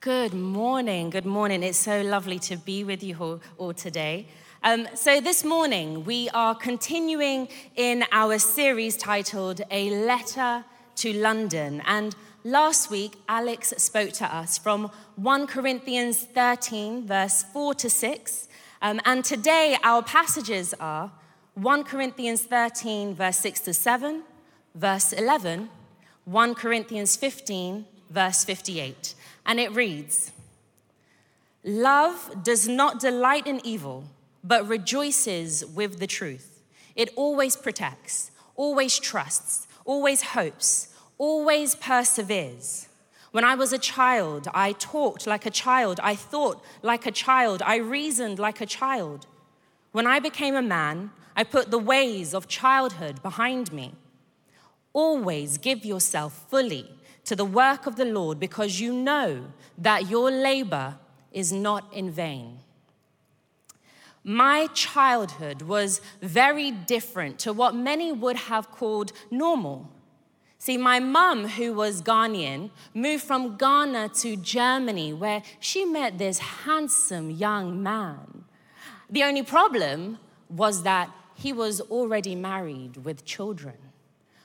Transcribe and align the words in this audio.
Good 0.00 0.32
morning. 0.32 1.10
Good 1.10 1.26
morning. 1.26 1.64
It's 1.64 1.76
so 1.76 2.02
lovely 2.02 2.38
to 2.40 2.56
be 2.56 2.84
with 2.84 3.02
you 3.02 3.16
all, 3.18 3.40
all 3.58 3.74
today. 3.74 4.28
Um, 4.62 4.86
so, 4.94 5.20
this 5.20 5.42
morning, 5.42 6.04
we 6.04 6.28
are 6.28 6.54
continuing 6.54 7.48
in 7.74 8.04
our 8.12 8.38
series 8.38 8.96
titled 8.96 9.60
A 9.72 9.90
Letter 9.90 10.64
to 10.98 11.12
London. 11.14 11.82
And 11.84 12.14
last 12.44 12.92
week, 12.92 13.14
Alex 13.28 13.74
spoke 13.78 14.12
to 14.12 14.32
us 14.32 14.56
from 14.56 14.92
1 15.16 15.48
Corinthians 15.48 16.22
13, 16.26 17.04
verse 17.04 17.42
4 17.52 17.74
to 17.74 17.90
6. 17.90 18.48
Um, 18.80 19.00
and 19.04 19.24
today, 19.24 19.78
our 19.82 20.04
passages 20.04 20.74
are 20.78 21.10
1 21.54 21.82
Corinthians 21.82 22.44
13, 22.44 23.16
verse 23.16 23.38
6 23.38 23.60
to 23.62 23.74
7, 23.74 24.22
verse 24.76 25.12
11, 25.12 25.68
1 26.24 26.54
Corinthians 26.54 27.16
15, 27.16 27.84
verse 28.10 28.44
58. 28.44 29.16
And 29.48 29.58
it 29.58 29.74
reads 29.74 30.30
Love 31.64 32.44
does 32.44 32.68
not 32.68 33.00
delight 33.00 33.46
in 33.46 33.60
evil, 33.64 34.04
but 34.44 34.68
rejoices 34.68 35.64
with 35.66 35.98
the 35.98 36.06
truth. 36.06 36.62
It 36.94 37.10
always 37.16 37.56
protects, 37.56 38.30
always 38.54 38.98
trusts, 38.98 39.66
always 39.84 40.22
hopes, 40.22 40.94
always 41.16 41.74
perseveres. 41.74 42.88
When 43.30 43.44
I 43.44 43.54
was 43.54 43.72
a 43.72 43.78
child, 43.78 44.48
I 44.54 44.72
talked 44.72 45.26
like 45.26 45.46
a 45.46 45.50
child, 45.50 45.98
I 46.02 46.14
thought 46.14 46.62
like 46.82 47.06
a 47.06 47.10
child, 47.10 47.62
I 47.64 47.76
reasoned 47.76 48.38
like 48.38 48.60
a 48.60 48.66
child. 48.66 49.26
When 49.92 50.06
I 50.06 50.18
became 50.18 50.54
a 50.54 50.62
man, 50.62 51.10
I 51.34 51.44
put 51.44 51.70
the 51.70 51.78
ways 51.78 52.34
of 52.34 52.48
childhood 52.48 53.22
behind 53.22 53.72
me. 53.72 53.94
Always 54.92 55.56
give 55.56 55.84
yourself 55.84 56.46
fully 56.50 56.97
to 57.28 57.36
the 57.36 57.44
work 57.44 57.86
of 57.86 57.96
the 57.96 58.06
Lord 58.06 58.40
because 58.40 58.80
you 58.80 58.90
know 58.90 59.44
that 59.76 60.08
your 60.08 60.30
labor 60.30 60.96
is 61.30 61.52
not 61.52 61.84
in 61.92 62.10
vain. 62.10 62.60
My 64.24 64.68
childhood 64.68 65.60
was 65.60 66.00
very 66.22 66.70
different 66.70 67.38
to 67.40 67.52
what 67.52 67.74
many 67.74 68.12
would 68.12 68.36
have 68.36 68.70
called 68.70 69.12
normal. 69.30 69.90
See, 70.56 70.78
my 70.78 71.00
mum, 71.00 71.48
who 71.48 71.74
was 71.74 72.00
Ghanaian, 72.00 72.70
moved 72.94 73.24
from 73.24 73.58
Ghana 73.58 74.08
to 74.20 74.34
Germany 74.34 75.12
where 75.12 75.42
she 75.60 75.84
met 75.84 76.16
this 76.16 76.38
handsome 76.38 77.30
young 77.30 77.82
man. 77.82 78.44
The 79.10 79.24
only 79.24 79.42
problem 79.42 80.18
was 80.48 80.82
that 80.84 81.10
he 81.34 81.52
was 81.52 81.82
already 81.82 82.34
married 82.34 82.96
with 83.04 83.26
children. 83.26 83.76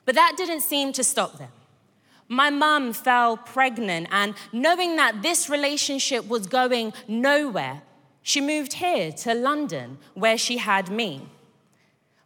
But 0.04 0.16
that 0.16 0.34
didn't 0.36 0.62
seem 0.62 0.92
to 0.94 1.04
stop 1.04 1.38
them. 1.38 1.52
My 2.34 2.50
mum 2.50 2.94
fell 2.94 3.38
pregnant, 3.38 4.08
and 4.10 4.34
knowing 4.52 4.96
that 4.96 5.22
this 5.22 5.52
relationship 5.52 6.28
was 6.28 6.48
going 6.48 6.92
nowhere, 7.08 7.84
she 8.24 8.42
moved 8.42 8.74
here 8.74 9.12
to 9.12 9.36
London, 9.36 10.00
where 10.16 10.36
she 10.36 10.58
had 10.58 10.90
me. 10.90 11.28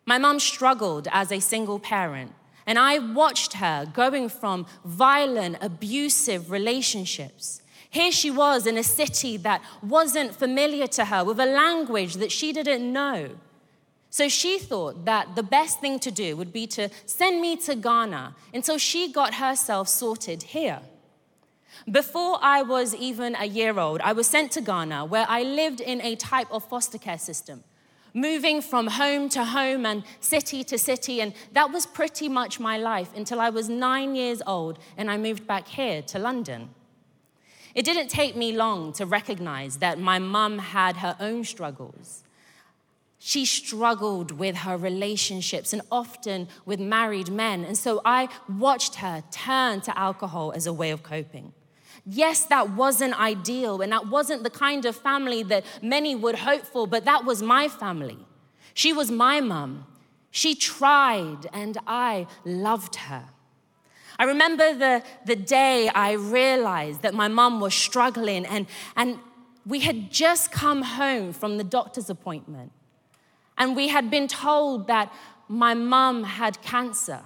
My 0.06 0.18
mum 0.18 0.40
struggled 0.40 1.10
as 1.12 1.30
a 1.30 1.42
single 1.42 1.78
parent, 1.78 2.34
and 2.66 2.80
I 2.80 3.00
watched 3.00 3.54
her 3.56 3.86
going 3.86 4.30
from 4.30 4.66
violent, 4.86 5.58
abusive 5.60 6.52
relationships. 6.52 7.62
Here 7.90 8.14
she 8.14 8.32
was 8.32 8.66
in 8.66 8.78
a 8.78 8.84
city 8.84 9.36
that 9.36 9.62
wasn't 9.84 10.34
familiar 10.34 10.88
to 10.88 11.04
her, 11.04 11.26
with 11.26 11.38
a 11.38 11.46
language 11.46 12.14
that 12.14 12.32
she 12.32 12.54
didn't 12.54 12.94
know. 12.94 13.32
So 14.18 14.28
she 14.30 14.58
thought 14.58 15.06
that 15.06 15.36
the 15.36 15.44
best 15.44 15.80
thing 15.80 16.00
to 16.00 16.10
do 16.10 16.36
would 16.36 16.52
be 16.52 16.66
to 16.78 16.90
send 17.06 17.40
me 17.40 17.56
to 17.58 17.76
Ghana 17.76 18.36
until 18.52 18.80
she 18.80 19.12
got 19.12 19.36
herself 19.36 19.88
sorted 19.88 20.42
here. 20.42 20.80
Before 21.92 22.40
I 22.42 22.64
was 22.64 22.96
even 22.96 23.36
a 23.36 23.46
year 23.46 23.78
old, 23.78 24.02
I 24.02 24.14
was 24.14 24.26
sent 24.26 24.54
to 24.54 24.62
Ghana 24.62 25.06
where 25.06 25.28
I 25.30 25.44
lived 25.44 25.82
in 25.82 26.02
a 26.02 26.16
type 26.16 26.48
of 26.52 26.68
foster 26.68 26.98
care 26.98 27.20
system, 27.20 27.64
moving 28.12 28.60
from 28.60 28.88
home 28.88 29.30
to 29.30 29.44
home 29.46 29.86
and 29.86 30.02
city 30.20 30.64
to 30.64 30.80
city. 30.80 31.22
And 31.22 31.36
that 31.54 31.72
was 31.72 31.86
pretty 31.86 32.28
much 32.28 32.60
my 32.60 32.76
life 32.76 33.12
until 33.16 33.40
I 33.40 33.52
was 33.52 33.70
nine 33.70 34.16
years 34.16 34.42
old 34.48 34.80
and 34.98 35.12
I 35.12 35.18
moved 35.18 35.46
back 35.46 35.68
here 35.68 36.02
to 36.02 36.18
London. 36.18 36.70
It 37.76 37.86
didn't 37.86 38.08
take 38.08 38.36
me 38.36 38.52
long 38.52 38.94
to 38.94 39.06
recognize 39.06 39.78
that 39.78 40.00
my 40.00 40.18
mum 40.18 40.58
had 40.58 40.98
her 40.98 41.16
own 41.20 41.44
struggles. 41.44 42.24
She 43.20 43.46
struggled 43.46 44.32
with 44.32 44.58
her 44.58 44.78
relationships 44.78 45.74
and 45.74 45.82
often 45.92 46.48
with 46.66 46.80
married 46.80 47.30
men. 47.30 47.64
And 47.64 47.78
so 47.78 48.02
I 48.06 48.30
watched 48.48 48.96
her 48.96 49.24
turn 49.32 49.82
to 49.82 49.98
alcohol 49.98 50.54
as 50.56 50.68
a 50.68 50.74
way 50.74 50.92
of 50.92 51.04
coping. 51.04 51.54
Yes, 52.06 52.46
that 52.46 52.70
wasn't 52.70 53.20
ideal, 53.20 53.82
and 53.82 53.92
that 53.92 54.08
wasn't 54.08 54.44
the 54.44 54.50
kind 54.50 54.86
of 54.86 54.96
family 54.96 55.44
that 55.44 55.66
many 55.82 56.16
would 56.16 56.36
hope 56.36 56.64
for, 56.64 56.88
but 56.88 57.04
that 57.04 57.26
was 57.26 57.44
my 57.44 57.68
family. 57.68 58.18
She 58.74 58.94
was 58.94 59.12
my 59.12 59.42
mum. 59.42 59.86
She 60.32 60.56
tried, 60.56 61.48
and 61.52 61.78
I 61.86 62.28
loved 62.46 62.96
her. 62.96 63.26
I 64.20 64.24
remember 64.24 64.74
the, 64.74 65.04
the 65.26 65.36
day 65.36 65.90
I 65.90 66.14
realized 66.14 67.02
that 67.02 67.14
my 67.14 67.28
mum 67.28 67.60
was 67.60 67.74
struggling, 67.74 68.46
and, 68.46 68.68
and 68.96 69.20
we 69.66 69.82
had 69.82 70.10
just 70.10 70.52
come 70.52 70.84
home 70.84 71.34
from 71.34 71.58
the 71.58 71.64
doctor's 71.64 72.10
appointment. 72.10 72.72
And 73.58 73.76
we 73.76 73.88
had 73.88 74.10
been 74.10 74.28
told 74.28 74.88
that 74.88 75.12
my 75.48 75.74
mum 75.74 76.24
had 76.24 76.62
cancer. 76.62 77.22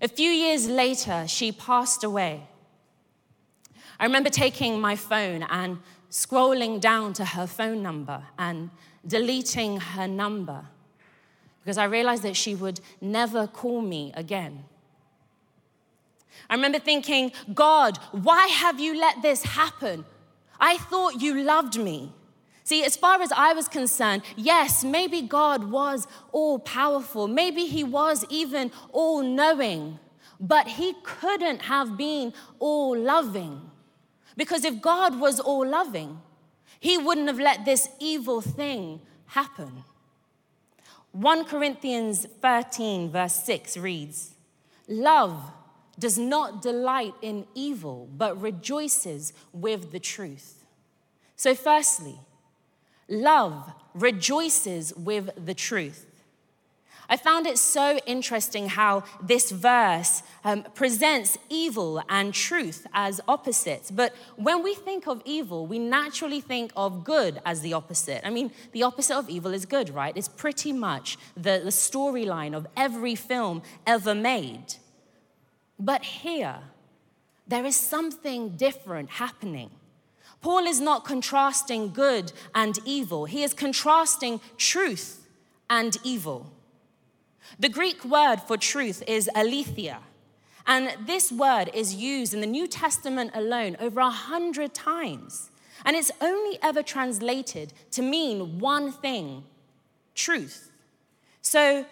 A 0.00 0.08
few 0.08 0.30
years 0.30 0.68
later, 0.68 1.26
she 1.28 1.52
passed 1.52 2.04
away. 2.04 2.46
I 3.98 4.04
remember 4.04 4.30
taking 4.30 4.80
my 4.80 4.96
phone 4.96 5.42
and 5.42 5.78
scrolling 6.10 6.80
down 6.80 7.12
to 7.14 7.24
her 7.24 7.46
phone 7.46 7.82
number 7.82 8.22
and 8.38 8.70
deleting 9.06 9.78
her 9.78 10.08
number 10.08 10.64
because 11.62 11.78
I 11.78 11.84
realized 11.84 12.22
that 12.22 12.36
she 12.36 12.54
would 12.54 12.80
never 13.00 13.46
call 13.46 13.82
me 13.82 14.12
again. 14.16 14.64
I 16.48 16.54
remember 16.54 16.78
thinking, 16.78 17.32
God, 17.52 17.98
why 18.12 18.46
have 18.46 18.80
you 18.80 18.98
let 18.98 19.20
this 19.22 19.42
happen? 19.42 20.04
I 20.58 20.78
thought 20.78 21.20
you 21.20 21.42
loved 21.42 21.78
me. 21.78 22.12
See, 22.64 22.84
as 22.84 22.96
far 22.96 23.20
as 23.22 23.32
I 23.32 23.52
was 23.52 23.68
concerned, 23.68 24.22
yes, 24.36 24.84
maybe 24.84 25.22
God 25.22 25.70
was 25.70 26.06
all 26.32 26.58
powerful. 26.58 27.26
Maybe 27.26 27.66
he 27.66 27.82
was 27.82 28.24
even 28.28 28.70
all 28.92 29.22
knowing, 29.22 29.98
but 30.38 30.66
he 30.68 30.94
couldn't 31.02 31.62
have 31.62 31.96
been 31.96 32.32
all 32.58 32.96
loving. 32.96 33.70
Because 34.36 34.64
if 34.64 34.80
God 34.80 35.18
was 35.18 35.40
all 35.40 35.66
loving, 35.66 36.20
he 36.78 36.96
wouldn't 36.96 37.26
have 37.26 37.38
let 37.38 37.64
this 37.64 37.88
evil 37.98 38.40
thing 38.40 39.00
happen. 39.26 39.84
1 41.12 41.44
Corinthians 41.46 42.26
13, 42.40 43.10
verse 43.10 43.34
6 43.34 43.76
reads 43.76 44.34
Love 44.86 45.52
does 45.98 46.18
not 46.18 46.62
delight 46.62 47.14
in 47.20 47.46
evil, 47.54 48.08
but 48.16 48.40
rejoices 48.40 49.32
with 49.52 49.92
the 49.92 50.00
truth. 50.00 50.64
So, 51.36 51.54
firstly, 51.54 52.18
Love 53.10 53.72
rejoices 53.92 54.94
with 54.96 55.30
the 55.36 55.52
truth. 55.52 56.06
I 57.12 57.16
found 57.16 57.48
it 57.48 57.58
so 57.58 57.98
interesting 58.06 58.68
how 58.68 59.02
this 59.20 59.50
verse 59.50 60.22
um, 60.44 60.62
presents 60.76 61.36
evil 61.48 62.00
and 62.08 62.32
truth 62.32 62.86
as 62.94 63.20
opposites. 63.26 63.90
But 63.90 64.14
when 64.36 64.62
we 64.62 64.76
think 64.76 65.08
of 65.08 65.20
evil, 65.24 65.66
we 65.66 65.80
naturally 65.80 66.40
think 66.40 66.70
of 66.76 67.02
good 67.02 67.40
as 67.44 67.62
the 67.62 67.72
opposite. 67.72 68.24
I 68.24 68.30
mean, 68.30 68.52
the 68.70 68.84
opposite 68.84 69.16
of 69.16 69.28
evil 69.28 69.52
is 69.52 69.66
good, 69.66 69.90
right? 69.90 70.16
It's 70.16 70.28
pretty 70.28 70.72
much 70.72 71.18
the, 71.34 71.60
the 71.64 71.70
storyline 71.70 72.54
of 72.54 72.68
every 72.76 73.16
film 73.16 73.62
ever 73.88 74.14
made. 74.14 74.76
But 75.80 76.04
here, 76.04 76.58
there 77.48 77.66
is 77.66 77.74
something 77.74 78.50
different 78.50 79.10
happening. 79.10 79.70
Paul 80.40 80.66
is 80.66 80.80
not 80.80 81.04
contrasting 81.04 81.92
good 81.92 82.32
and 82.54 82.78
evil, 82.84 83.26
he 83.26 83.42
is 83.42 83.54
contrasting 83.54 84.40
truth 84.56 85.26
and 85.68 85.96
evil. 86.02 86.52
The 87.58 87.68
Greek 87.68 88.04
word 88.04 88.38
for 88.38 88.56
truth 88.56 89.02
is 89.06 89.28
aletheia. 89.34 90.00
And 90.66 90.94
this 91.06 91.32
word 91.32 91.70
is 91.74 91.94
used 91.94 92.32
in 92.32 92.40
the 92.40 92.46
New 92.46 92.66
Testament 92.66 93.32
alone 93.34 93.76
over 93.80 94.00
a 94.00 94.10
hundred 94.10 94.72
times. 94.72 95.50
And 95.84 95.96
it's 95.96 96.12
only 96.20 96.58
ever 96.62 96.82
translated 96.82 97.72
to 97.92 98.02
mean 98.02 98.58
one 98.58 98.92
thing 98.92 99.44
truth. 100.14 100.70
So, 101.42 101.86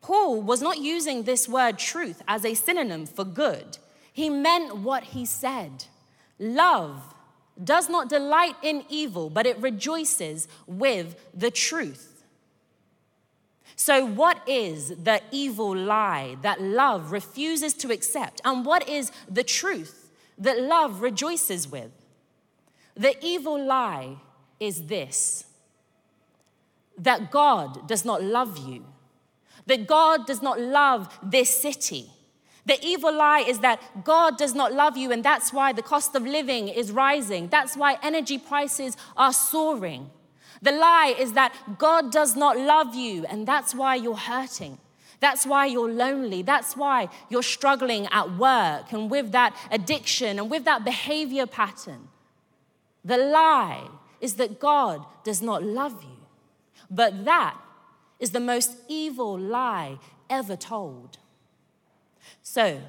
Paul 0.00 0.40
was 0.40 0.62
not 0.62 0.78
using 0.78 1.24
this 1.24 1.46
word 1.46 1.78
truth 1.78 2.22
as 2.26 2.44
a 2.44 2.54
synonym 2.54 3.04
for 3.04 3.24
good. 3.24 3.76
He 4.12 4.30
meant 4.30 4.78
what 4.78 5.04
he 5.04 5.26
said 5.26 5.84
love 6.38 7.14
does 7.62 7.88
not 7.88 8.08
delight 8.08 8.56
in 8.62 8.84
evil, 8.88 9.30
but 9.30 9.46
it 9.46 9.58
rejoices 9.58 10.48
with 10.66 11.16
the 11.34 11.50
truth. 11.50 12.24
So, 13.76 14.04
what 14.04 14.46
is 14.46 14.90
the 14.90 15.22
evil 15.30 15.74
lie 15.74 16.36
that 16.42 16.60
love 16.60 17.12
refuses 17.12 17.72
to 17.74 17.90
accept? 17.90 18.40
And 18.44 18.66
what 18.66 18.86
is 18.88 19.10
the 19.26 19.42
truth 19.42 20.10
that 20.36 20.60
love 20.60 21.00
rejoices 21.00 21.66
with? 21.66 21.90
The 22.94 23.16
evil 23.24 23.64
lie 23.64 24.16
is 24.58 24.86
this 24.86 25.46
that 26.98 27.30
God 27.30 27.88
does 27.88 28.04
not 28.04 28.22
love 28.22 28.58
you, 28.58 28.84
that 29.64 29.86
God 29.86 30.26
does 30.26 30.42
not 30.42 30.60
love 30.60 31.18
this 31.22 31.48
city. 31.48 32.10
The 32.66 32.78
evil 32.84 33.14
lie 33.14 33.40
is 33.40 33.60
that 33.60 34.04
God 34.04 34.36
does 34.36 34.54
not 34.54 34.72
love 34.72 34.96
you, 34.96 35.10
and 35.12 35.24
that's 35.24 35.52
why 35.52 35.72
the 35.72 35.82
cost 35.82 36.14
of 36.14 36.24
living 36.24 36.68
is 36.68 36.92
rising. 36.92 37.48
That's 37.48 37.76
why 37.76 37.98
energy 38.02 38.38
prices 38.38 38.96
are 39.16 39.32
soaring. 39.32 40.10
The 40.62 40.72
lie 40.72 41.14
is 41.18 41.32
that 41.32 41.54
God 41.78 42.12
does 42.12 42.36
not 42.36 42.58
love 42.58 42.94
you, 42.94 43.24
and 43.26 43.46
that's 43.46 43.74
why 43.74 43.94
you're 43.94 44.16
hurting. 44.16 44.78
That's 45.20 45.46
why 45.46 45.66
you're 45.66 45.90
lonely. 45.90 46.42
That's 46.42 46.76
why 46.76 47.08
you're 47.28 47.42
struggling 47.42 48.06
at 48.06 48.36
work 48.36 48.92
and 48.92 49.10
with 49.10 49.32
that 49.32 49.54
addiction 49.70 50.38
and 50.38 50.50
with 50.50 50.64
that 50.64 50.84
behavior 50.84 51.46
pattern. 51.46 52.08
The 53.04 53.18
lie 53.18 53.88
is 54.20 54.34
that 54.34 54.58
God 54.60 55.04
does 55.24 55.40
not 55.40 55.62
love 55.62 56.02
you. 56.02 56.20
But 56.90 57.24
that 57.24 57.56
is 58.18 58.30
the 58.30 58.40
most 58.40 58.76
evil 58.88 59.38
lie 59.38 59.98
ever 60.28 60.56
told. 60.56 61.18
So, 62.42 62.80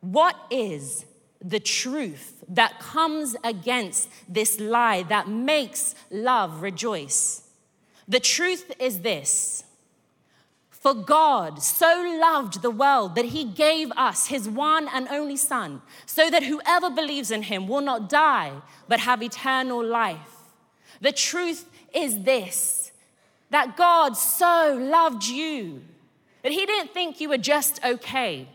what 0.00 0.36
is 0.50 1.04
the 1.40 1.60
truth 1.60 2.44
that 2.48 2.78
comes 2.78 3.36
against 3.42 4.08
this 4.28 4.60
lie 4.60 5.02
that 5.04 5.28
makes 5.28 5.94
love 6.10 6.62
rejoice? 6.62 7.42
The 8.08 8.20
truth 8.20 8.72
is 8.78 9.00
this 9.00 9.64
for 10.86 10.94
God 10.94 11.60
so 11.60 12.16
loved 12.20 12.62
the 12.62 12.70
world 12.70 13.16
that 13.16 13.24
he 13.24 13.42
gave 13.42 13.90
us 13.96 14.28
his 14.28 14.48
one 14.48 14.86
and 14.94 15.08
only 15.08 15.36
Son, 15.36 15.82
so 16.06 16.30
that 16.30 16.44
whoever 16.44 16.90
believes 16.90 17.32
in 17.32 17.42
him 17.42 17.66
will 17.66 17.80
not 17.80 18.08
die, 18.08 18.52
but 18.86 19.00
have 19.00 19.20
eternal 19.20 19.84
life. 19.84 20.36
The 21.00 21.10
truth 21.10 21.68
is 21.92 22.22
this 22.22 22.92
that 23.50 23.76
God 23.76 24.16
so 24.16 24.78
loved 24.80 25.24
you 25.24 25.82
that 26.46 26.52
he 26.52 26.64
didn't 26.64 26.94
think 26.94 27.20
you 27.20 27.28
were 27.28 27.38
just 27.38 27.84
okay, 27.84 28.48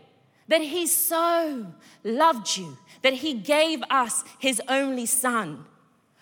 that 0.48 0.62
he 0.62 0.86
so 0.86 1.66
loved 2.02 2.56
you 2.56 2.78
that 3.02 3.12
he 3.12 3.34
gave 3.34 3.82
us 3.90 4.24
his 4.38 4.62
only 4.66 5.04
Son. 5.04 5.66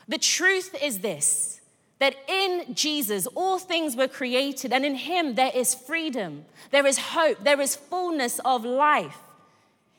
The 0.09 0.19
truth 0.19 0.75
is 0.83 0.99
this 0.99 1.61
that 2.01 2.17
in 2.27 2.75
Jesus 2.75 3.29
all 3.37 3.61
things 3.61 3.95
were 3.95 4.09
created, 4.09 4.73
and 4.73 4.85
in 4.85 4.97
him 4.97 5.37
there 5.37 5.53
is 5.55 5.77
freedom, 5.77 6.45
there 6.73 6.89
is 6.89 6.99
hope, 6.99 7.45
there 7.45 7.61
is 7.61 7.77
fullness 7.77 8.41
of 8.45 8.65
life. 8.65 9.19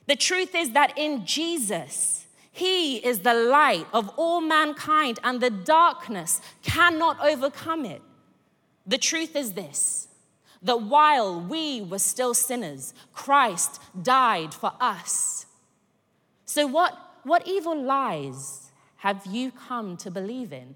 The 0.08 0.18
truth 0.18 0.54
is 0.54 0.72
that 0.72 0.92
in 0.98 1.26
Jesus, 1.26 2.26
he 2.52 2.98
is 2.98 3.20
the 3.20 3.34
light 3.34 3.88
of 3.94 4.10
all 4.18 4.42
mankind, 4.42 5.20
and 5.24 5.40
the 5.40 5.50
darkness 5.50 6.42
cannot 6.64 7.18
overcome 7.22 7.86
it. 7.86 8.02
The 8.86 8.98
truth 8.98 9.38
is 9.38 9.54
this 9.54 10.10
that 10.62 10.82
while 10.82 11.40
we 11.40 11.82
were 11.82 12.00
still 12.00 12.34
sinners, 12.34 12.94
Christ 13.14 13.82
died 14.02 14.54
for 14.54 14.74
us. 14.80 15.46
So, 16.46 16.68
what, 16.68 16.98
what 17.24 17.48
evil 17.48 17.80
lies 17.82 18.72
have 18.98 19.26
you 19.26 19.52
come 19.52 19.98
to 19.98 20.12
believe 20.12 20.54
in? 20.54 20.76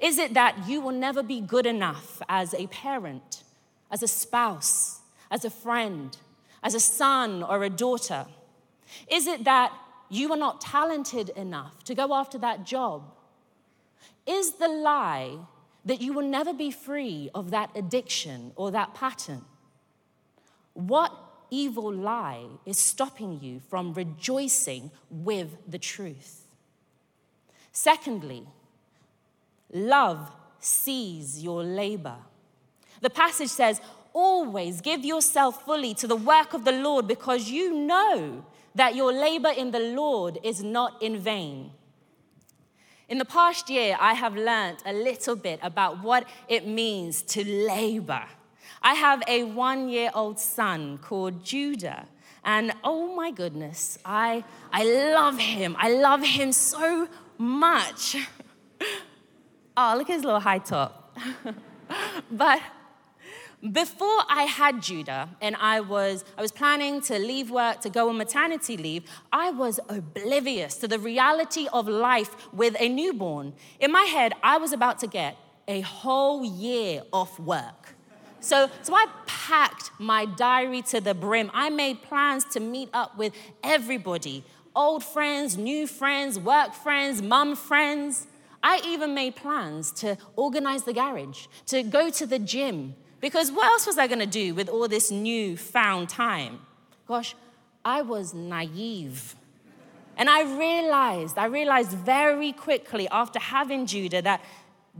Is 0.00 0.18
it 0.18 0.34
that 0.34 0.68
you 0.68 0.80
will 0.80 0.92
never 0.92 1.22
be 1.22 1.40
good 1.40 1.66
enough 1.66 2.20
as 2.28 2.54
a 2.54 2.66
parent, 2.68 3.42
as 3.90 4.02
a 4.02 4.08
spouse, 4.08 5.00
as 5.30 5.44
a 5.44 5.50
friend, 5.50 6.16
as 6.62 6.74
a 6.74 6.80
son 6.80 7.42
or 7.42 7.64
a 7.64 7.70
daughter? 7.70 8.26
Is 9.10 9.26
it 9.26 9.44
that 9.44 9.72
you 10.08 10.30
are 10.32 10.36
not 10.36 10.60
talented 10.60 11.30
enough 11.30 11.82
to 11.84 11.94
go 11.94 12.14
after 12.14 12.38
that 12.38 12.64
job? 12.64 13.02
Is 14.26 14.52
the 14.54 14.68
lie 14.68 15.38
that 15.86 16.02
you 16.02 16.12
will 16.12 16.28
never 16.28 16.52
be 16.52 16.70
free 16.70 17.30
of 17.34 17.50
that 17.52 17.70
addiction 17.74 18.52
or 18.56 18.70
that 18.72 18.94
pattern? 18.94 19.44
What 20.74 21.12
evil 21.50 21.90
lie 21.92 22.44
is 22.66 22.78
stopping 22.78 23.40
you 23.40 23.60
from 23.70 23.94
rejoicing 23.94 24.90
with 25.08 25.56
the 25.66 25.78
truth? 25.78 26.46
Secondly, 27.72 28.46
Love 29.72 30.30
sees 30.58 31.42
your 31.42 31.62
labor. 31.62 32.16
The 33.00 33.10
passage 33.10 33.50
says, 33.50 33.80
Always 34.12 34.80
give 34.80 35.04
yourself 35.04 35.64
fully 35.64 35.92
to 35.94 36.06
the 36.06 36.16
work 36.16 36.54
of 36.54 36.64
the 36.64 36.72
Lord 36.72 37.06
because 37.06 37.50
you 37.50 37.74
know 37.74 38.46
that 38.74 38.94
your 38.94 39.12
labor 39.12 39.50
in 39.50 39.70
the 39.70 39.80
Lord 39.94 40.38
is 40.42 40.62
not 40.62 41.02
in 41.02 41.18
vain. 41.18 41.72
In 43.08 43.18
the 43.18 43.24
past 43.24 43.70
year, 43.70 43.96
I 44.00 44.14
have 44.14 44.34
learned 44.34 44.78
a 44.84 44.92
little 44.92 45.36
bit 45.36 45.60
about 45.62 46.02
what 46.02 46.28
it 46.48 46.66
means 46.66 47.22
to 47.22 47.44
labor. 47.44 48.24
I 48.82 48.94
have 48.94 49.22
a 49.28 49.44
one 49.44 49.88
year 49.88 50.10
old 50.12 50.40
son 50.40 50.98
called 50.98 51.44
Judah. 51.44 52.06
And 52.44 52.72
oh 52.82 53.14
my 53.14 53.30
goodness, 53.30 53.98
I, 54.04 54.42
I 54.72 54.84
love 54.84 55.38
him. 55.38 55.76
I 55.78 55.90
love 55.90 56.22
him 56.24 56.50
so 56.50 57.08
much. 57.38 58.16
Oh, 59.76 59.94
look 59.98 60.10
at 60.10 60.14
his 60.14 60.24
little 60.24 60.40
high 60.40 60.58
top. 60.58 61.16
but 62.30 62.60
before 63.72 64.20
I 64.28 64.42
had 64.42 64.82
Judah 64.82 65.28
and 65.40 65.56
I 65.56 65.80
was, 65.80 66.24
I 66.36 66.42
was 66.42 66.52
planning 66.52 67.00
to 67.02 67.18
leave 67.18 67.50
work 67.50 67.80
to 67.80 67.90
go 67.90 68.08
on 68.08 68.18
maternity 68.18 68.76
leave, 68.76 69.04
I 69.32 69.50
was 69.50 69.80
oblivious 69.88 70.76
to 70.78 70.88
the 70.88 70.98
reality 70.98 71.66
of 71.72 71.88
life 71.88 72.52
with 72.52 72.76
a 72.78 72.88
newborn. 72.88 73.54
In 73.80 73.92
my 73.92 74.02
head, 74.02 74.34
I 74.42 74.58
was 74.58 74.72
about 74.72 74.98
to 75.00 75.06
get 75.06 75.36
a 75.66 75.80
whole 75.80 76.44
year 76.44 77.02
off 77.12 77.40
work. 77.40 77.94
So, 78.40 78.70
so 78.82 78.94
I 78.94 79.06
packed 79.26 79.90
my 79.98 80.26
diary 80.26 80.82
to 80.82 81.00
the 81.00 81.14
brim. 81.14 81.50
I 81.52 81.70
made 81.70 82.02
plans 82.02 82.44
to 82.52 82.60
meet 82.60 82.90
up 82.92 83.16
with 83.16 83.32
everybody 83.64 84.44
old 84.76 85.02
friends, 85.02 85.56
new 85.56 85.86
friends, 85.86 86.38
work 86.38 86.74
friends, 86.74 87.22
mum 87.22 87.56
friends. 87.56 88.26
I 88.62 88.82
even 88.86 89.14
made 89.14 89.34
plans 89.34 89.90
to 89.92 90.18
organize 90.36 90.82
the 90.82 90.92
garage, 90.92 91.46
to 91.66 91.82
go 91.82 92.10
to 92.10 92.26
the 92.26 92.38
gym, 92.38 92.94
because 93.20 93.50
what 93.50 93.66
else 93.66 93.86
was 93.86 93.98
I 93.98 94.06
gonna 94.06 94.26
do 94.26 94.54
with 94.54 94.68
all 94.68 94.88
this 94.88 95.10
new 95.10 95.56
found 95.56 96.08
time? 96.08 96.60
Gosh, 97.06 97.34
I 97.84 98.02
was 98.02 98.34
naive. 98.34 99.36
And 100.16 100.30
I 100.30 100.42
realized, 100.42 101.36
I 101.36 101.46
realized 101.46 101.90
very 101.90 102.52
quickly 102.52 103.06
after 103.08 103.38
having 103.38 103.86
Judah 103.86 104.22
that 104.22 104.40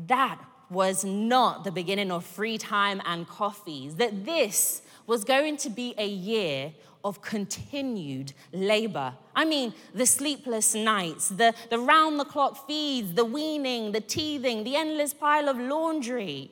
that 0.07 0.39
was 0.71 1.05
not 1.05 1.65
the 1.65 1.71
beginning 1.73 2.11
of 2.11 2.25
free 2.25 2.59
time 2.59 3.01
and 3.07 3.27
coffees, 3.27 3.97
that 3.97 4.25
this 4.25 4.83
was 5.07 5.25
going 5.25 5.57
to 5.59 5.71
be 5.71 5.95
a 5.97 6.07
year 6.07 6.73
of 7.05 7.23
continued 7.23 8.33
labor. 8.53 9.15
I 9.35 9.45
mean, 9.45 9.73
the 9.95 10.07
sleepless 10.07 10.75
nights, 10.75 11.29
the, 11.29 11.55
the 11.71 11.79
round 11.79 12.19
the 12.19 12.25
clock 12.25 12.67
feeds, 12.67 13.15
the 13.15 13.25
weaning, 13.25 13.93
the 13.93 14.01
teething, 14.01 14.65
the 14.65 14.77
endless 14.77 15.15
pile 15.15 15.49
of 15.49 15.57
laundry. 15.59 16.51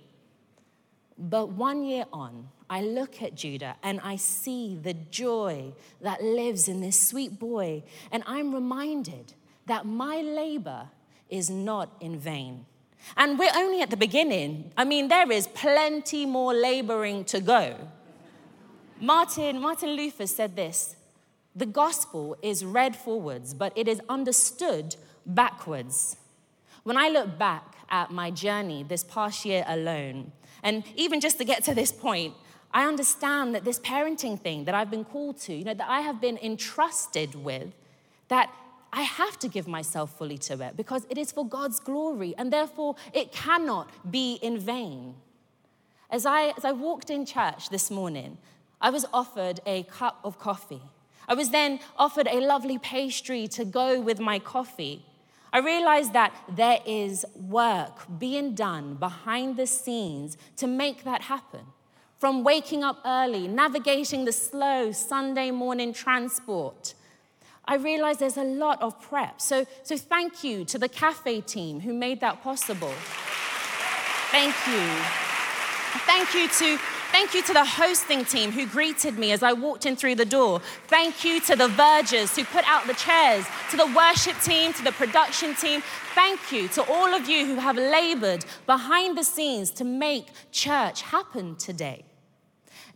But 1.17 1.51
one 1.51 1.85
year 1.85 2.07
on, 2.13 2.49
I 2.69 2.83
look 2.83 3.23
at 3.23 3.35
Judah 3.35 3.77
and 3.83 4.01
I 4.03 4.17
see 4.17 4.77
the 4.77 4.95
joy 4.95 5.73
that 6.01 6.23
lives 6.23 6.67
in 6.69 6.81
this 6.81 7.01
sweet 7.01 7.39
boy, 7.39 7.85
and 8.11 8.23
I'm 8.27 8.55
reminded 8.55 9.35
that 9.67 9.87
my 9.87 10.21
labor 10.21 10.89
is 11.29 11.51
not 11.51 11.91
in 12.01 12.19
vain. 12.19 12.67
And 13.17 13.39
we're 13.39 13.53
only 13.55 13.83
at 13.83 13.91
the 13.91 13.97
beginning. 13.97 14.73
I 14.77 14.85
mean, 14.85 15.09
there 15.09 15.31
is 15.31 15.47
plenty 15.47 16.27
more 16.27 16.55
laboring 16.55 17.25
to 17.27 17.41
go. 17.41 17.77
Martin, 19.01 19.61
Martin 19.61 19.91
Luther 19.91 20.27
said 20.27 20.57
this 20.57 20.97
the 21.55 21.67
gospel 21.67 22.37
is 22.43 22.65
read 22.65 22.97
forwards, 22.97 23.55
but 23.55 23.73
it 23.77 23.87
is 23.87 24.01
understood 24.09 24.97
backwards. 25.25 26.17
When 26.83 26.97
I 26.97 27.09
look 27.09 27.39
back 27.39 27.77
at 27.89 28.11
my 28.11 28.31
journey 28.31 28.83
this 28.83 29.05
past 29.05 29.45
year 29.45 29.65
alone, 29.69 30.33
and 30.65 30.83
even 30.97 31.21
just 31.21 31.39
to 31.39 31.45
get 31.45 31.63
to 31.65 31.75
this 31.75 31.93
point, 31.93 32.35
I 32.73 32.87
understand 32.87 33.55
that 33.55 33.65
this 33.65 33.79
parenting 33.79 34.41
thing 34.41 34.65
that 34.65 34.75
I've 34.75 34.91
been 34.91 35.05
called 35.05 35.39
to, 35.43 35.55
you 35.55 35.63
know, 35.63 35.75
that 35.75 35.89
I 35.89 36.01
have 36.01 36.21
been 36.21 36.39
entrusted 36.39 37.37
with, 37.37 37.73
that 38.29 38.51
I 38.93 39.03
have 39.03 39.39
to 39.41 39.49
give 39.49 39.69
myself 39.69 40.17
fully 40.17 40.39
to 40.39 40.61
it 40.63 40.77
because 40.77 41.07
it 41.11 41.19
is 41.19 41.31
for 41.31 41.47
God's 41.47 41.79
glory 41.79 42.35
and 42.39 42.53
therefore 42.53 42.97
it 43.13 43.31
cannot 43.31 43.91
be 44.11 44.35
in 44.41 44.59
vain. 44.59 45.15
As 46.11 46.25
I, 46.25 46.55
as 46.57 46.65
I 46.65 46.73
walked 46.73 47.11
in 47.11 47.27
church 47.27 47.69
this 47.69 47.91
morning, 47.91 48.39
I 48.81 48.91
was 48.91 49.05
offered 49.13 49.61
a 49.67 49.83
cup 49.85 50.19
of 50.25 50.39
coffee. 50.39 50.83
I 51.29 51.35
was 51.35 51.51
then 51.51 51.81
offered 51.97 52.29
a 52.29 52.41
lovely 52.41 52.79
pastry 52.79 53.49
to 53.49 53.65
go 53.65 54.01
with 54.01 54.19
my 54.21 54.39
coffee. 54.39 55.05
I 55.55 55.59
realized 55.61 56.15
that 56.15 56.35
there 56.49 56.81
is 56.85 57.25
work 57.37 58.07
being 58.19 58.57
done 58.57 58.95
behind 58.95 59.57
the 59.57 59.69
scenes 59.69 60.37
to 60.57 60.67
make 60.67 61.05
that 61.05 61.23
happen. 61.23 61.61
From 62.19 62.43
waking 62.43 62.83
up 62.83 62.99
early, 63.05 63.47
navigating 63.47 64.25
the 64.25 64.33
slow 64.33 64.91
Sunday 64.91 65.53
morning 65.53 65.93
transport, 65.93 66.95
I 67.67 67.77
realize 67.77 68.19
there's 68.19 68.37
a 68.37 68.43
lot 68.43 68.83
of 68.83 69.01
prep. 69.01 69.41
So, 69.41 69.65
so 69.85 69.97
thank 69.97 70.43
you 70.43 70.65
to 70.65 70.77
the 70.77 70.89
cafe 70.89 71.41
team 71.41 71.79
who 71.79 71.95
made 71.95 72.21
that 72.21 72.43
possible. 72.43 72.93
Thank 74.33 74.57
you. 74.67 74.89
Thank 76.05 76.35
you 76.35 76.49
to 76.49 76.79
Thank 77.15 77.33
you 77.33 77.45
to 77.45 77.53
the 77.53 77.65
hosting 77.65 78.25
team 78.25 78.51
who 78.51 78.67
greeted 78.67 79.17
me 79.17 79.31
as 79.31 79.45
I 79.45 79.53
walked 79.53 79.87
in 79.87 79.95
through 79.95 80.17
the 80.17 80.25
door. 80.25 80.59
Thank 80.89 81.25
you 81.25 81.41
to 81.43 81.55
the 81.55 81.69
vergers 81.69 82.35
who 82.35 82.45
put 82.45 82.69
out 82.69 82.89
the 82.89 82.95
chairs, 82.95 83.47
to 83.71 83.77
the 83.77 83.87
worship 83.95 84.37
team, 84.41 84.73
to 84.73 84.83
the 84.83 84.91
production 84.91 85.55
team. 85.55 85.81
Thank 86.17 86.51
you 86.51 86.67
to 86.71 86.83
all 86.83 87.15
of 87.15 87.29
you 87.29 87.47
who 87.47 87.55
have 87.55 87.77
labored 87.77 88.45
behind 88.67 89.17
the 89.17 89.23
scenes 89.23 89.71
to 89.79 89.85
make 89.85 90.27
church 90.51 91.03
happen 91.03 91.55
today. 91.55 92.05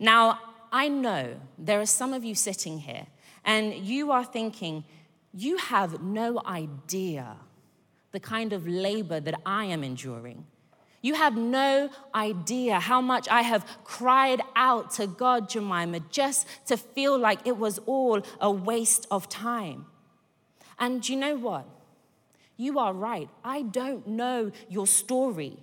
Now, 0.01 0.41
I 0.69 0.89
know 0.89 1.39
there 1.57 1.79
are 1.79 1.85
some 1.85 2.13
of 2.13 2.25
you 2.25 2.35
sitting 2.35 2.79
here 2.79 3.07
and 3.45 3.73
you 3.73 4.11
are 4.11 4.25
thinking, 4.25 4.83
you 5.33 5.55
have 5.55 6.03
no 6.03 6.41
idea 6.45 7.37
the 8.11 8.19
kind 8.19 8.51
of 8.51 8.67
labor 8.67 9.21
that 9.21 9.39
I 9.45 9.63
am 9.63 9.81
enduring. 9.81 10.45
You 11.01 11.15
have 11.15 11.37
no 11.37 11.89
idea 12.13 12.79
how 12.79 12.99
much 13.01 13.27
I 13.29 13.41
have 13.41 13.65
cried 13.83 14.41
out 14.55 14.91
to 14.91 15.07
God, 15.07 15.49
Jemima, 15.49 16.01
just 16.11 16.47
to 16.67 16.75
feel 16.77 17.17
like 17.17 17.45
it 17.45 17.57
was 17.57 17.79
all 17.85 18.21
a 18.41 18.51
waste 18.51 19.07
of 19.09 19.29
time. 19.29 19.85
And 20.77 21.07
you 21.07 21.15
know 21.15 21.35
what? 21.35 21.65
You 22.57 22.79
are 22.79 22.93
right. 22.93 23.29
I 23.43 23.61
don't 23.61 24.05
know 24.07 24.51
your 24.67 24.87
story, 24.87 25.57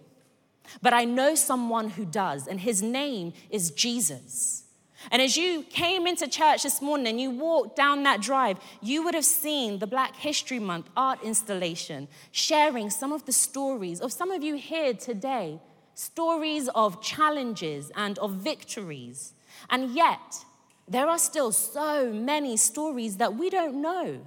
but 0.80 0.94
I 0.94 1.04
know 1.04 1.34
someone 1.34 1.90
who 1.90 2.06
does, 2.06 2.46
and 2.46 2.60
his 2.60 2.82
name 2.82 3.34
is 3.50 3.70
Jesus. 3.70 4.65
And 5.10 5.22
as 5.22 5.36
you 5.36 5.62
came 5.62 6.06
into 6.06 6.26
church 6.26 6.62
this 6.62 6.82
morning 6.82 7.06
and 7.06 7.20
you 7.20 7.30
walked 7.30 7.76
down 7.76 8.02
that 8.04 8.20
drive, 8.20 8.58
you 8.80 9.04
would 9.04 9.14
have 9.14 9.24
seen 9.24 9.78
the 9.78 9.86
Black 9.86 10.16
History 10.16 10.58
Month 10.58 10.88
art 10.96 11.22
installation 11.22 12.08
sharing 12.32 12.90
some 12.90 13.12
of 13.12 13.24
the 13.26 13.32
stories 13.32 14.00
of 14.00 14.12
some 14.12 14.30
of 14.30 14.42
you 14.42 14.56
here 14.56 14.94
today 14.94 15.60
stories 15.96 16.68
of 16.74 17.02
challenges 17.02 17.90
and 17.96 18.18
of 18.18 18.32
victories. 18.32 19.32
And 19.70 19.94
yet, 19.94 20.44
there 20.86 21.08
are 21.08 21.18
still 21.18 21.52
so 21.52 22.12
many 22.12 22.56
stories 22.56 23.16
that 23.16 23.34
we 23.34 23.50
don't 23.50 23.80
know. 23.80 24.20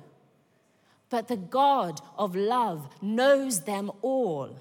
But 1.10 1.28
the 1.28 1.38
God 1.38 2.02
of 2.18 2.36
love 2.36 2.90
knows 3.02 3.62
them 3.62 3.92
all. 4.02 4.60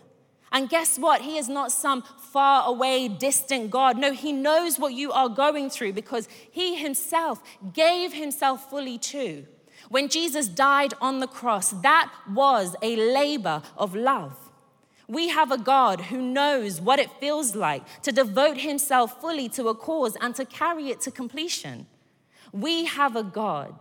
And 0.51 0.69
guess 0.69 0.99
what? 0.99 1.23
He 1.23 1.37
is 1.37 1.49
not 1.49 1.73
some 1.73 2.03
far 2.03 2.67
away, 2.67 3.09
distant 3.09 3.71
God. 3.71 3.99
No, 3.99 4.13
He 4.13 4.33
knows 4.33 4.79
what 4.79 4.95
you 4.95 5.13
are 5.13 5.29
going 5.29 5.71
through 5.71 5.93
because 5.93 6.29
He 6.51 6.77
Himself 6.77 7.43
gave 7.73 8.13
Himself 8.13 8.71
fully 8.71 8.99
to. 8.99 9.47
When 9.89 10.09
Jesus 10.09 10.49
died 10.49 10.95
on 11.01 11.21
the 11.21 11.27
cross, 11.27 11.71
that 11.71 12.13
was 12.31 12.77
a 12.83 12.97
labor 12.97 13.63
of 13.77 13.95
love. 13.95 14.37
We 15.07 15.29
have 15.29 15.51
a 15.51 15.59
God 15.59 16.03
who 16.03 16.21
knows 16.21 16.81
what 16.81 16.99
it 16.99 17.11
feels 17.19 17.55
like 17.55 18.03
to 18.03 18.13
devote 18.13 18.59
Himself 18.59 19.21
fully 19.21 19.49
to 19.51 19.69
a 19.69 19.75
cause 19.75 20.17
and 20.21 20.35
to 20.35 20.45
carry 20.45 20.89
it 20.89 21.01
to 21.03 21.11
completion. 21.11 21.87
We 22.53 22.85
have 22.85 23.17
a 23.17 23.23
God 23.23 23.75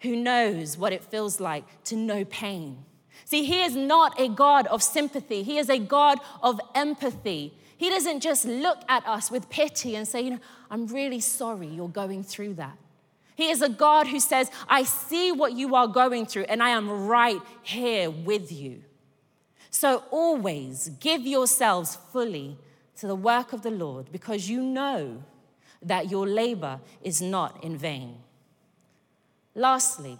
who 0.00 0.16
knows 0.16 0.78
what 0.78 0.92
it 0.92 1.02
feels 1.02 1.40
like 1.40 1.82
to 1.84 1.96
know 1.96 2.24
pain 2.24 2.84
See, 3.26 3.42
He 3.42 3.62
is 3.62 3.74
not 3.74 4.18
a 4.20 4.28
God 4.28 4.68
of 4.68 4.82
sympathy, 4.82 5.42
He 5.42 5.58
is 5.58 5.68
a 5.68 5.78
God 5.78 6.20
of 6.42 6.60
empathy. 6.74 7.52
He 7.76 7.90
doesn't 7.90 8.20
just 8.20 8.46
look 8.46 8.78
at 8.88 9.06
us 9.06 9.30
with 9.30 9.50
pity 9.50 9.96
and 9.96 10.08
say, 10.08 10.22
you 10.22 10.30
know, 10.30 10.40
I'm 10.70 10.86
really 10.86 11.20
sorry 11.20 11.66
you're 11.66 11.88
going 11.88 12.22
through 12.24 12.54
that. 12.54 12.78
He 13.34 13.50
is 13.50 13.60
a 13.60 13.68
God 13.68 14.06
who 14.06 14.18
says, 14.18 14.50
I 14.66 14.84
see 14.84 15.30
what 15.30 15.52
you 15.52 15.74
are 15.74 15.86
going 15.86 16.24
through 16.24 16.44
and 16.44 16.62
I 16.62 16.70
am 16.70 17.06
right 17.06 17.42
here 17.62 18.10
with 18.10 18.50
you. 18.50 18.82
So 19.70 20.04
always 20.10 20.88
give 21.00 21.26
yourselves 21.26 21.98
fully 22.12 22.56
to 22.96 23.06
the 23.06 23.14
work 23.14 23.52
of 23.52 23.60
the 23.60 23.70
Lord 23.70 24.10
because 24.10 24.48
you 24.48 24.62
know 24.62 25.22
that 25.82 26.10
your 26.10 26.26
labor 26.26 26.80
is 27.02 27.20
not 27.20 27.62
in 27.62 27.76
vain. 27.76 28.16
Lastly, 29.54 30.16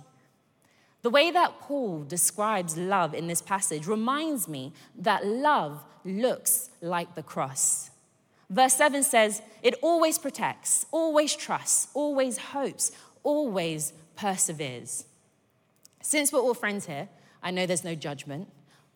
the 1.07 1.11
way 1.11 1.31
that 1.31 1.61
Paul 1.61 2.03
describes 2.03 2.77
love 2.77 3.15
in 3.15 3.29
this 3.29 3.41
passage 3.41 3.87
reminds 3.87 4.49
me 4.49 4.73
that 4.99 5.25
love 5.25 5.85
looks 6.05 6.69
like 6.81 7.15
the 7.15 7.23
cross. 7.23 7.93
Verse 8.51 8.75
7 8.75 9.05
says, 9.05 9.41
It 9.63 9.77
always 9.83 10.19
protects, 10.19 10.85
always 10.91 11.37
trusts, 11.37 11.87
always 11.95 12.39
hopes, 12.39 12.91
always 13.23 13.93
perseveres. 14.17 15.05
Since 16.03 16.33
we're 16.33 16.41
all 16.41 16.55
friends 16.55 16.87
here, 16.87 17.09
I 17.41 17.53
know 17.53 17.67
there's 17.67 17.85
no 17.85 17.95
judgment, 17.95 18.49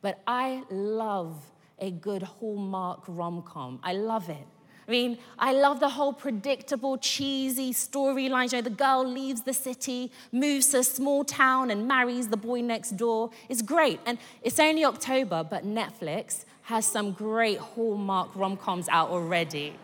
but 0.02 0.20
I 0.26 0.64
love 0.68 1.48
a 1.78 1.92
good 1.92 2.24
Hallmark 2.24 3.04
rom 3.06 3.40
com. 3.42 3.78
I 3.84 3.92
love 3.92 4.28
it. 4.28 4.48
I 4.90 4.92
mean, 4.92 5.18
I 5.38 5.52
love 5.52 5.78
the 5.78 5.88
whole 5.88 6.12
predictable, 6.12 6.98
cheesy 6.98 7.72
storyline. 7.72 8.50
You 8.50 8.58
know, 8.58 8.62
the 8.62 8.70
girl 8.70 9.06
leaves 9.06 9.42
the 9.42 9.52
city, 9.52 10.10
moves 10.32 10.66
to 10.70 10.78
a 10.78 10.82
small 10.82 11.22
town, 11.22 11.70
and 11.70 11.86
marries 11.86 12.26
the 12.26 12.36
boy 12.36 12.60
next 12.60 12.96
door. 12.96 13.30
It's 13.48 13.62
great. 13.62 14.00
And 14.04 14.18
it's 14.42 14.58
only 14.58 14.84
October, 14.84 15.44
but 15.48 15.64
Netflix 15.64 16.44
has 16.62 16.86
some 16.86 17.12
great 17.12 17.58
Hallmark 17.58 18.34
rom 18.34 18.56
coms 18.56 18.88
out 18.88 19.10
already. 19.10 19.74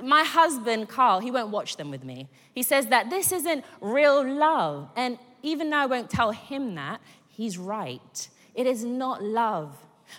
My 0.00 0.22
husband, 0.22 0.88
Carl, 0.88 1.18
he 1.18 1.32
won't 1.32 1.50
watch 1.50 1.76
them 1.76 1.90
with 1.90 2.04
me. 2.04 2.28
He 2.54 2.62
says 2.62 2.86
that 2.86 3.10
this 3.10 3.32
isn't 3.32 3.64
real 3.80 4.24
love. 4.24 4.90
And 4.94 5.18
even 5.42 5.70
though 5.70 5.78
I 5.78 5.86
won't 5.86 6.08
tell 6.08 6.30
him 6.30 6.76
that, 6.76 7.00
he's 7.26 7.58
right. 7.58 8.28
It 8.54 8.68
is 8.68 8.84
not 8.84 9.24
love. 9.24 9.76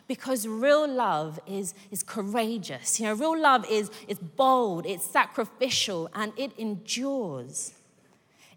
Because 0.07 0.47
real 0.47 0.87
love 0.87 1.39
is, 1.47 1.73
is 1.91 2.03
courageous. 2.03 2.99
You 2.99 3.07
know, 3.07 3.13
real 3.13 3.39
love 3.39 3.65
is, 3.69 3.91
is 4.07 4.19
bold, 4.19 4.85
it's 4.85 5.05
sacrificial, 5.05 6.09
and 6.13 6.33
it 6.37 6.51
endures. 6.57 7.73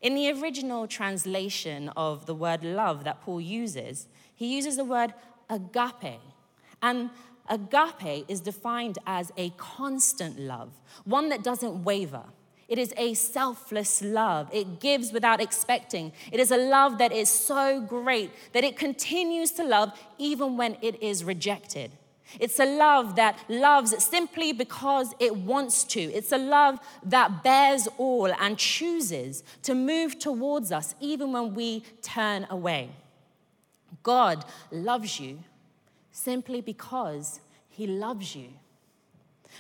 In 0.01 0.15
the 0.15 0.31
original 0.33 0.87
translation 0.87 1.91
of 1.97 2.27
the 2.27 2.35
word 2.35 2.65
love 2.65 3.05
that 3.05 3.21
Paul 3.21 3.41
uses, 3.41 4.09
he 4.35 4.55
uses 4.57 4.77
the 4.77 4.85
word 4.85 5.13
agape. 5.51 6.21
And 6.83 7.11
agape 7.49 8.25
is 8.29 8.41
defined 8.41 8.99
as 9.07 9.31
a 9.37 9.51
constant 9.51 10.39
love, 10.39 10.71
one 11.05 11.29
that 11.29 11.43
doesn't 11.43 11.85
waver. 11.85 12.25
It 12.71 12.79
is 12.79 12.95
a 12.97 13.15
selfless 13.15 14.01
love. 14.01 14.49
It 14.53 14.79
gives 14.79 15.13
without 15.13 15.43
expecting. 15.43 16.13
It 16.31 16.39
is 16.39 16.53
a 16.53 16.57
love 16.57 16.99
that 16.99 17.11
is 17.11 17.29
so 17.29 17.81
great 17.81 18.31
that 18.53 18.63
it 18.63 18.77
continues 18.77 19.51
to 19.53 19.65
love 19.65 19.93
even 20.19 20.57
when 20.57 20.77
it 20.81 21.03
is 21.03 21.25
rejected. 21.25 21.91
It's 22.39 22.61
a 22.61 22.65
love 22.65 23.17
that 23.17 23.37
loves 23.49 24.05
simply 24.05 24.53
because 24.53 25.13
it 25.19 25.35
wants 25.35 25.83
to. 25.85 26.01
It's 26.01 26.31
a 26.31 26.39
love 26.39 26.79
that 27.03 27.43
bears 27.43 27.89
all 27.99 28.33
and 28.33 28.57
chooses 28.57 29.43
to 29.65 29.75
move 29.75 30.21
towards 30.21 30.71
us 30.71 30.95
even 31.01 31.33
when 31.33 31.57
we 31.57 31.83
turn 32.03 32.47
away. 32.51 32.91
God 34.05 34.45
loves 34.71 35.19
you 35.19 35.41
simply 36.13 36.61
because 36.61 37.41
he 37.69 37.89
loves 37.89 38.37
you. 38.37 38.51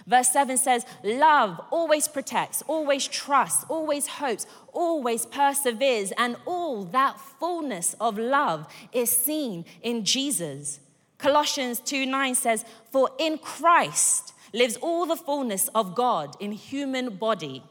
Verse 0.06 0.28
7 0.30 0.56
says, 0.56 0.86
Love 1.02 1.60
always 1.70 2.08
protects, 2.08 2.62
always 2.66 3.06
trusts, 3.06 3.64
always 3.68 4.06
hopes, 4.06 4.46
always 4.72 5.26
perseveres, 5.26 6.12
and 6.16 6.36
all 6.46 6.84
that 6.84 7.18
fullness 7.20 7.94
of 8.00 8.18
love 8.18 8.66
is 8.92 9.10
seen 9.10 9.64
in 9.82 10.04
Jesus. 10.04 10.80
Colossians 11.18 11.80
2 11.80 12.06
9 12.06 12.34
says, 12.34 12.64
For 12.90 13.10
in 13.18 13.38
Christ 13.38 14.32
lives 14.52 14.76
all 14.76 15.06
the 15.06 15.16
fullness 15.16 15.68
of 15.74 15.94
God 15.94 16.36
in 16.40 16.52
human 16.52 17.16
body. 17.16 17.62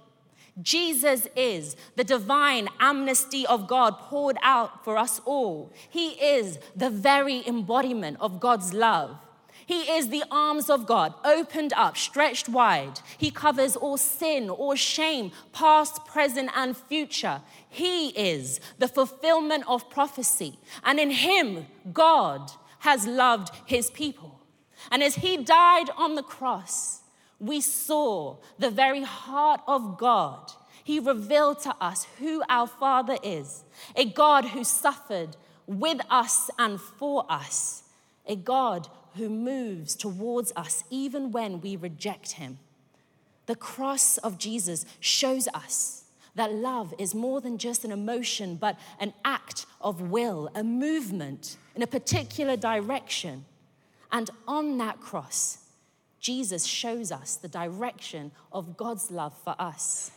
Jesus 0.61 1.27
is 1.35 1.75
the 1.95 2.03
divine 2.03 2.67
amnesty 2.79 3.47
of 3.47 3.67
God 3.67 3.97
poured 3.97 4.37
out 4.41 4.83
for 4.83 4.97
us 4.97 5.21
all. 5.25 5.71
He 5.89 6.09
is 6.09 6.59
the 6.75 6.89
very 6.89 7.47
embodiment 7.47 8.17
of 8.19 8.39
God's 8.39 8.73
love. 8.73 9.17
He 9.69 9.81
is 9.81 10.09
the 10.09 10.23
arms 10.31 10.67
of 10.67 10.87
God, 10.87 11.13
opened 11.23 11.73
up, 11.73 11.95
stretched 11.95 12.49
wide. 12.49 13.01
He 13.19 13.29
covers 13.29 13.75
all 13.75 13.97
sin, 13.97 14.49
all 14.49 14.73
shame, 14.73 15.31
past, 15.53 16.05
present, 16.05 16.49
and 16.55 16.75
future. 16.75 17.41
He 17.69 18.07
is 18.09 18.59
the 18.79 18.87
fulfillment 18.87 19.65
of 19.67 19.87
prophecy. 19.91 20.57
And 20.83 20.99
in 20.99 21.11
Him, 21.11 21.67
God 21.93 22.51
has 22.79 23.05
loved 23.05 23.51
His 23.67 23.91
people. 23.91 24.39
And 24.89 25.03
as 25.03 25.13
He 25.13 25.37
died 25.37 25.91
on 25.95 26.15
the 26.15 26.23
cross, 26.23 27.01
we 27.39 27.61
saw 27.61 28.37
the 28.57 28.71
very 28.71 29.03
heart 29.03 29.61
of 29.67 29.99
God. 29.99 30.51
He 30.83 30.99
revealed 30.99 31.59
to 31.59 31.75
us 31.79 32.07
who 32.17 32.41
our 32.49 32.65
Father 32.65 33.17
is 33.21 33.65
a 33.95 34.05
God 34.05 34.45
who 34.45 34.63
suffered 34.63 35.37
with 35.67 36.01
us 36.09 36.49
and 36.57 36.81
for 36.81 37.23
us, 37.29 37.83
a 38.25 38.35
God 38.35 38.87
who 39.15 39.29
moves 39.29 39.95
towards 39.95 40.51
us 40.55 40.83
even 40.89 41.31
when 41.31 41.61
we 41.61 41.75
reject 41.75 42.33
him. 42.33 42.59
The 43.45 43.55
cross 43.55 44.17
of 44.17 44.37
Jesus 44.37 44.85
shows 44.99 45.47
us 45.53 46.03
that 46.35 46.53
love 46.53 46.93
is 46.97 47.15
more 47.15 47.41
than 47.41 47.57
just 47.57 47.83
an 47.83 47.91
emotion, 47.91 48.55
but 48.55 48.77
an 48.99 49.13
act 49.25 49.65
of 49.81 50.01
will, 50.01 50.49
a 50.55 50.63
movement 50.63 51.57
in 51.75 51.81
a 51.81 51.87
particular 51.87 52.55
direction. 52.55 53.45
And 54.11 54.29
on 54.47 54.77
that 54.77 54.99
cross, 54.99 55.59
Jesus 56.19 56.65
shows 56.65 57.11
us 57.11 57.35
the 57.35 57.47
direction 57.47 58.31
of 58.51 58.77
God's 58.77 59.09
love 59.09 59.33
for 59.43 59.55
us. 59.59 60.11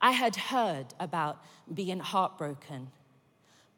I 0.00 0.12
had 0.12 0.36
heard 0.36 0.86
about 0.98 1.42
being 1.72 2.00
heartbroken, 2.00 2.88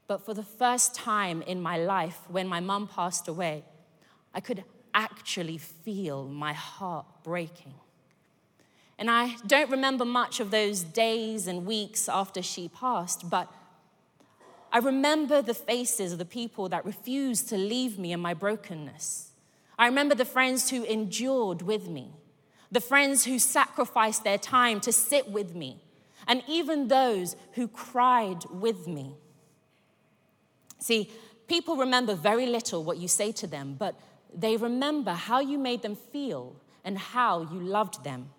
but 0.06 0.24
for 0.24 0.34
the 0.34 0.42
first 0.42 0.94
time 0.94 1.42
in 1.42 1.60
my 1.60 1.78
life, 1.78 2.20
when 2.28 2.46
my 2.46 2.60
mum 2.60 2.88
passed 2.88 3.28
away, 3.28 3.64
I 4.34 4.40
could 4.40 4.64
actually 4.94 5.58
feel 5.58 6.24
my 6.24 6.52
heart 6.52 7.06
breaking. 7.22 7.74
And 8.98 9.10
I 9.10 9.36
don't 9.46 9.70
remember 9.70 10.04
much 10.04 10.38
of 10.38 10.50
those 10.50 10.82
days 10.82 11.46
and 11.46 11.66
weeks 11.66 12.08
after 12.08 12.42
she 12.42 12.68
passed, 12.68 13.28
but 13.28 13.52
I 14.70 14.78
remember 14.78 15.42
the 15.42 15.54
faces 15.54 16.12
of 16.12 16.18
the 16.18 16.24
people 16.24 16.68
that 16.70 16.84
refused 16.84 17.48
to 17.50 17.56
leave 17.56 17.98
me 17.98 18.12
in 18.12 18.20
my 18.20 18.32
brokenness. 18.32 19.30
I 19.78 19.86
remember 19.86 20.14
the 20.14 20.24
friends 20.24 20.70
who 20.70 20.84
endured 20.84 21.62
with 21.62 21.88
me, 21.88 22.12
the 22.70 22.80
friends 22.80 23.24
who 23.24 23.38
sacrificed 23.38 24.24
their 24.24 24.38
time 24.38 24.80
to 24.80 24.92
sit 24.92 25.28
with 25.30 25.54
me, 25.54 25.82
and 26.26 26.42
even 26.46 26.88
those 26.88 27.36
who 27.52 27.68
cried 27.68 28.44
with 28.50 28.86
me. 28.86 29.16
See, 30.82 31.10
people 31.46 31.76
remember 31.76 32.14
very 32.14 32.46
little 32.46 32.82
what 32.82 32.98
you 32.98 33.06
say 33.06 33.30
to 33.32 33.46
them, 33.46 33.76
but 33.78 33.94
they 34.34 34.56
remember 34.56 35.12
how 35.12 35.38
you 35.38 35.56
made 35.56 35.82
them 35.82 35.94
feel 35.94 36.56
and 36.84 36.98
how 36.98 37.42
you 37.42 37.60
loved 37.60 38.02
them. 38.02 38.30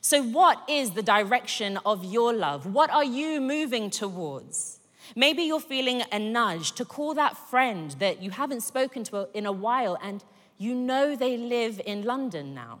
So, 0.00 0.22
what 0.22 0.62
is 0.68 0.92
the 0.92 1.02
direction 1.02 1.78
of 1.84 2.04
your 2.04 2.32
love? 2.32 2.64
What 2.64 2.90
are 2.90 3.04
you 3.04 3.40
moving 3.40 3.90
towards? 3.90 4.78
Maybe 5.16 5.42
you're 5.42 5.60
feeling 5.60 6.02
a 6.12 6.18
nudge 6.18 6.72
to 6.72 6.84
call 6.84 7.14
that 7.14 7.36
friend 7.36 7.90
that 7.98 8.22
you 8.22 8.30
haven't 8.30 8.62
spoken 8.62 9.04
to 9.04 9.28
in 9.34 9.44
a 9.44 9.52
while 9.52 9.98
and 10.00 10.24
you 10.56 10.74
know 10.74 11.16
they 11.16 11.36
live 11.36 11.80
in 11.84 12.04
London 12.04 12.54
now. 12.54 12.78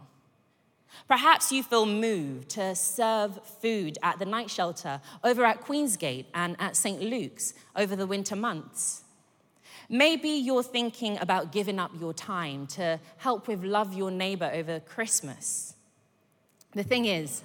Perhaps 1.08 1.52
you 1.52 1.62
feel 1.62 1.86
moved 1.86 2.48
to 2.50 2.74
serve 2.74 3.38
food 3.60 3.98
at 4.02 4.18
the 4.18 4.24
night 4.24 4.50
shelter 4.50 5.00
over 5.22 5.44
at 5.44 5.60
Queensgate 5.60 6.26
and 6.34 6.56
at 6.58 6.76
St. 6.76 7.00
Luke's 7.00 7.54
over 7.76 7.94
the 7.94 8.06
winter 8.06 8.36
months. 8.36 9.02
Maybe 9.88 10.30
you're 10.30 10.62
thinking 10.62 11.18
about 11.18 11.52
giving 11.52 11.78
up 11.78 11.90
your 12.00 12.14
time 12.14 12.66
to 12.68 12.98
help 13.18 13.48
with 13.48 13.62
Love 13.62 13.92
Your 13.92 14.10
Neighbor 14.10 14.50
over 14.52 14.80
Christmas. 14.80 15.74
The 16.72 16.82
thing 16.82 17.04
is, 17.04 17.42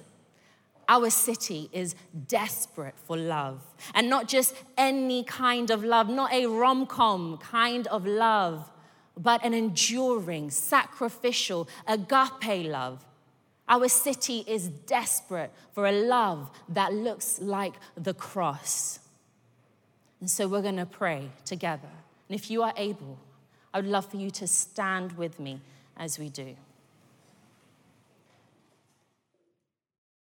our 0.88 1.08
city 1.10 1.68
is 1.72 1.94
desperate 2.26 2.94
for 3.04 3.16
love. 3.16 3.62
And 3.94 4.10
not 4.10 4.26
just 4.26 4.54
any 4.76 5.22
kind 5.22 5.70
of 5.70 5.84
love, 5.84 6.08
not 6.08 6.32
a 6.32 6.46
rom 6.46 6.86
com 6.86 7.38
kind 7.38 7.86
of 7.86 8.06
love, 8.06 8.68
but 9.16 9.44
an 9.44 9.54
enduring, 9.54 10.50
sacrificial, 10.50 11.68
agape 11.86 12.66
love. 12.66 13.04
Our 13.70 13.88
city 13.88 14.44
is 14.48 14.68
desperate 14.68 15.52
for 15.72 15.86
a 15.86 15.92
love 15.92 16.50
that 16.68 16.92
looks 16.92 17.40
like 17.40 17.74
the 17.96 18.12
cross. 18.12 18.98
And 20.20 20.28
so 20.28 20.48
we're 20.48 20.60
going 20.60 20.76
to 20.76 20.86
pray 20.86 21.30
together. 21.44 21.88
And 22.28 22.38
if 22.38 22.50
you 22.50 22.64
are 22.64 22.74
able, 22.76 23.16
I 23.72 23.78
would 23.78 23.86
love 23.86 24.10
for 24.10 24.16
you 24.16 24.30
to 24.32 24.46
stand 24.48 25.12
with 25.12 25.38
me 25.38 25.60
as 25.96 26.18
we 26.18 26.28
do. 26.28 26.56